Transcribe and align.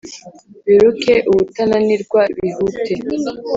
biruke 0.65 1.13
ubutananirwa; 1.31 2.21
bihute, 2.37 2.93